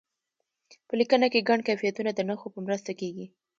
[0.87, 3.25] په لیکنه کې ګڼ کیفیتونه د نښو په مرسته کیږي.